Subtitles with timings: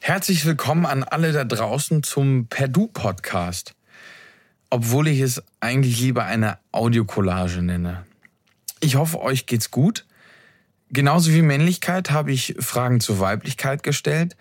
[0.00, 3.76] Herzlich willkommen an alle da draußen zum Perdu Podcast.
[4.68, 8.04] Obwohl ich es eigentlich lieber eine Audiokollage nenne.
[8.80, 10.06] Ich hoffe, euch geht's gut.
[10.92, 14.36] Genauso wie Männlichkeit habe ich Fragen zur Weiblichkeit gestellt,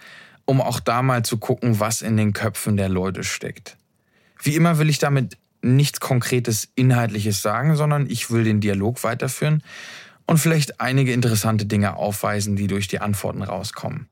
[0.46, 3.78] um auch da mal zu gucken, was in den Köpfen der Leute steckt.
[4.42, 9.62] Wie immer will ich damit nichts Konkretes Inhaltliches sagen, sondern ich will den Dialog weiterführen
[10.26, 14.08] und vielleicht einige interessante Dinge aufweisen, die durch die Antworten rauskommen.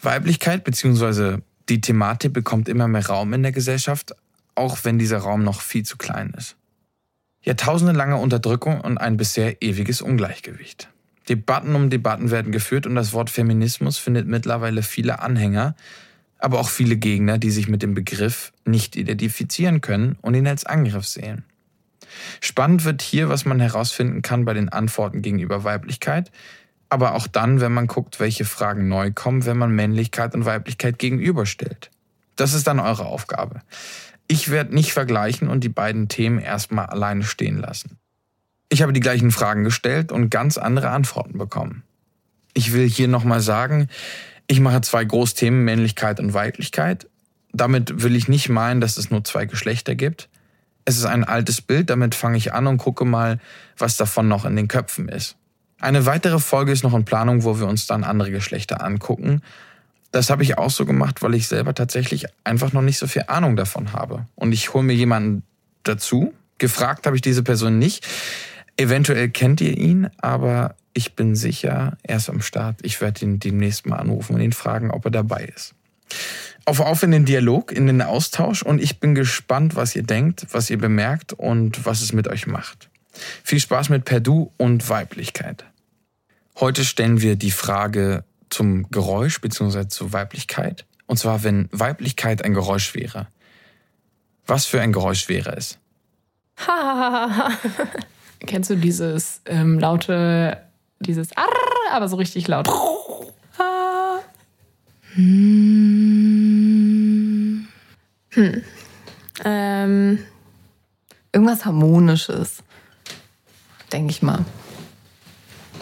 [0.00, 1.38] Weiblichkeit bzw.
[1.68, 4.14] die Thematik bekommt immer mehr Raum in der Gesellschaft,
[4.54, 6.56] auch wenn dieser Raum noch viel zu klein ist.
[7.42, 10.88] Jahrtausendelange Unterdrückung und ein bisher ewiges Ungleichgewicht.
[11.28, 15.74] Debatten um Debatten werden geführt und das Wort Feminismus findet mittlerweile viele Anhänger,
[16.38, 20.66] aber auch viele Gegner, die sich mit dem Begriff nicht identifizieren können und ihn als
[20.66, 21.44] Angriff sehen.
[22.40, 26.30] Spannend wird hier, was man herausfinden kann bei den Antworten gegenüber Weiblichkeit,
[26.88, 30.98] aber auch dann, wenn man guckt, welche Fragen neu kommen, wenn man Männlichkeit und Weiblichkeit
[30.98, 31.90] gegenüberstellt.
[32.36, 33.62] Das ist dann eure Aufgabe.
[34.28, 37.98] Ich werde nicht vergleichen und die beiden Themen erstmal alleine stehen lassen.
[38.74, 41.84] Ich habe die gleichen Fragen gestellt und ganz andere Antworten bekommen.
[42.54, 43.86] Ich will hier nochmal sagen,
[44.48, 47.06] ich mache zwei Großthemen Männlichkeit und Weiblichkeit.
[47.52, 50.28] Damit will ich nicht meinen, dass es nur zwei Geschlechter gibt.
[50.84, 53.38] Es ist ein altes Bild, damit fange ich an und gucke mal,
[53.78, 55.36] was davon noch in den Köpfen ist.
[55.80, 59.40] Eine weitere Folge ist noch in Planung, wo wir uns dann andere Geschlechter angucken.
[60.10, 63.22] Das habe ich auch so gemacht, weil ich selber tatsächlich einfach noch nicht so viel
[63.28, 64.26] Ahnung davon habe.
[64.34, 65.44] Und ich hole mir jemanden
[65.84, 66.34] dazu.
[66.58, 68.04] Gefragt habe ich diese Person nicht.
[68.76, 72.80] Eventuell kennt ihr ihn, aber ich bin sicher, er ist am Start.
[72.82, 75.74] Ich werde ihn demnächst mal anrufen und ihn fragen, ob er dabei ist.
[76.64, 80.46] Auf auf in den Dialog, in den Austausch und ich bin gespannt, was ihr denkt,
[80.52, 82.88] was ihr bemerkt und was es mit euch macht.
[83.42, 85.64] Viel Spaß mit Perdu und Weiblichkeit.
[86.58, 89.88] Heute stellen wir die Frage zum Geräusch bzw.
[89.88, 90.84] zur Weiblichkeit.
[91.06, 93.26] Und zwar, wenn Weiblichkeit ein Geräusch wäre.
[94.46, 95.78] Was für ein Geräusch wäre es?
[98.46, 100.58] Kennst du dieses ähm, laute,
[101.00, 101.46] dieses Arr,
[101.92, 102.68] aber so richtig laut?
[105.14, 105.94] Hm.
[108.30, 108.62] Hm.
[109.44, 110.18] Ähm,
[111.32, 112.64] irgendwas Harmonisches.
[113.92, 114.44] Denke ich mal.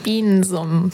[0.02, 0.92] Bienensummen.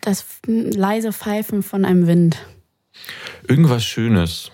[0.00, 2.38] Das leise Pfeifen von einem Wind.
[3.48, 4.52] Irgendwas Schönes.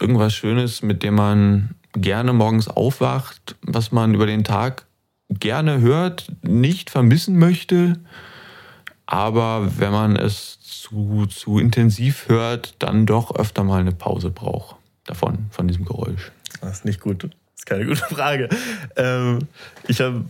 [0.00, 4.86] Irgendwas Schönes, mit dem man gerne morgens aufwacht, was man über den Tag
[5.28, 7.98] gerne hört, nicht vermissen möchte,
[9.06, 14.76] aber wenn man es zu, zu intensiv hört, dann doch öfter mal eine Pause braucht
[15.04, 16.32] davon, von diesem Geräusch.
[16.60, 17.28] Das ist nicht gut
[17.64, 18.48] ist keine gute Frage.
[18.96, 19.40] Ähm,
[19.88, 20.24] ich habe.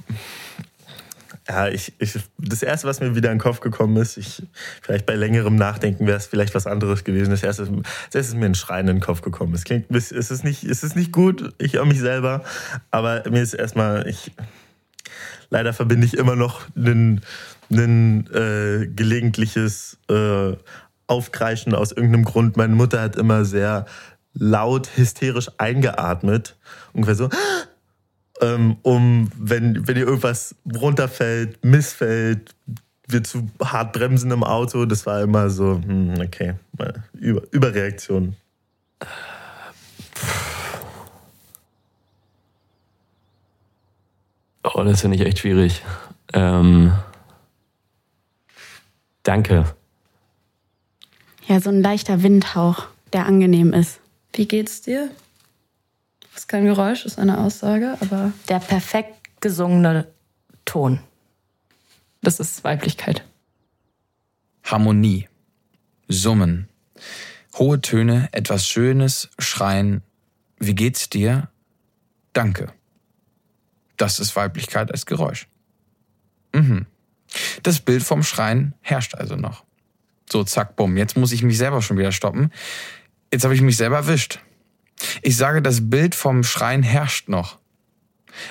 [1.47, 4.43] Ja, ich, ich, das erste, was mir wieder in den Kopf gekommen ist, ich,
[4.81, 7.31] vielleicht bei längerem Nachdenken wäre es vielleicht was anderes gewesen.
[7.31, 9.53] Das erste, das erste ist mir ein Schreien in den Kopf gekommen.
[9.53, 11.53] Es klingt, es ist nicht, es ist nicht gut.
[11.59, 12.45] Ich höre mich selber,
[12.91, 14.33] aber mir ist erstmal, ich,
[15.51, 17.21] leider verbinde ich immer noch ein,
[17.71, 20.55] ein äh, gelegentliches äh,
[21.07, 22.57] Aufkreischen aus irgendeinem Grund.
[22.57, 23.85] Meine Mutter hat immer sehr
[24.33, 26.57] laut hysterisch eingeatmet.
[26.95, 27.29] Ungefähr so.
[28.41, 32.55] Ähm, um, wenn, wenn dir irgendwas runterfällt, missfällt,
[33.07, 36.55] wir zu hart bremsen im Auto, das war immer so, hm, okay,
[37.13, 38.37] Über, Überreaktion.
[44.63, 45.83] Oh, das finde ich echt schwierig.
[46.33, 46.93] Ähm,
[49.23, 49.75] danke.
[51.47, 54.01] Ja, so ein leichter Windhauch, der angenehm ist.
[54.33, 55.11] Wie geht's dir?
[56.35, 58.33] Das ist kein Geräusch, ist eine Aussage, aber.
[58.49, 60.09] Der perfekt gesungene
[60.65, 60.99] Ton.
[62.23, 63.25] Das ist Weiblichkeit.
[64.65, 65.29] Harmonie.
[66.09, 66.69] Summen.
[67.57, 70.03] Hohe Töne, etwas Schönes, Schreien.
[70.59, 71.51] Wie geht's dir?
[72.33, 72.73] Danke.
[73.97, 75.47] Das ist Weiblichkeit als Geräusch.
[76.53, 76.87] Mhm.
[77.63, 79.63] Das Bild vom Schreien herrscht also noch.
[80.29, 80.97] So, zack, bumm.
[80.97, 82.51] Jetzt muss ich mich selber schon wieder stoppen.
[83.33, 84.41] Jetzt habe ich mich selber erwischt.
[85.23, 87.59] Ich sage, das Bild vom Schrein herrscht noch.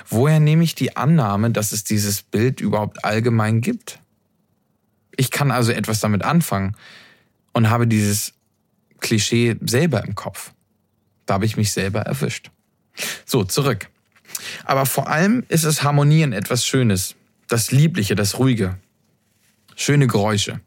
[0.07, 3.99] Woher nehme ich die Annahme, dass es dieses Bild überhaupt allgemein gibt?
[5.15, 6.75] Ich kann also etwas damit anfangen
[7.51, 8.33] und habe dieses
[8.99, 10.53] Klischee selber im Kopf.
[11.25, 12.51] Da habe ich mich selber erwischt.
[13.25, 13.89] So, zurück.
[14.65, 17.15] Aber vor allem ist es Harmonien etwas Schönes.
[17.47, 18.77] Das Liebliche, das Ruhige.
[19.75, 20.61] Schöne Geräusche.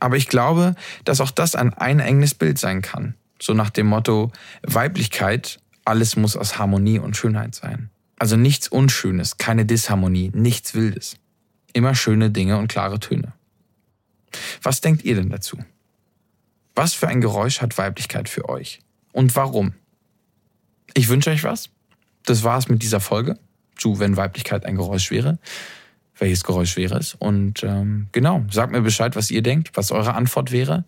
[0.00, 0.74] Aber ich glaube,
[1.04, 3.14] dass auch das ein einengendes Bild sein kann.
[3.40, 4.32] So nach dem Motto
[4.62, 7.90] Weiblichkeit, alles muss aus Harmonie und Schönheit sein.
[8.18, 11.16] Also nichts Unschönes, keine Disharmonie, nichts Wildes.
[11.72, 13.32] Immer schöne Dinge und klare Töne.
[14.62, 15.58] Was denkt ihr denn dazu?
[16.74, 18.80] Was für ein Geräusch hat Weiblichkeit für euch?
[19.12, 19.72] Und warum?
[20.94, 21.70] Ich wünsche euch was.
[22.24, 23.38] Das war's mit dieser Folge
[23.76, 25.38] zu Wenn Weiblichkeit ein Geräusch wäre.
[26.18, 27.14] Welches Geräusch wäre es?
[27.14, 30.84] Und ähm, genau, sagt mir Bescheid, was ihr denkt, was eure Antwort wäre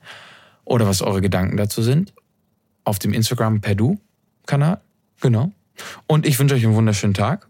[0.64, 2.12] oder was eure Gedanken dazu sind
[2.85, 4.81] auf dem Instagram Perdu-Kanal.
[5.21, 5.53] Genau.
[6.06, 7.49] Und ich wünsche euch einen wunderschönen Tag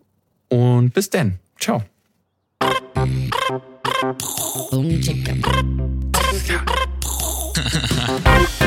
[0.48, 1.38] und bis dann.
[1.58, 1.82] Ciao.